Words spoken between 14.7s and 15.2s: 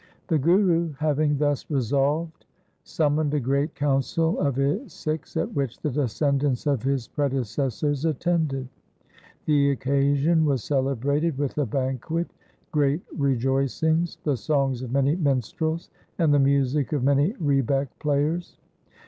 of many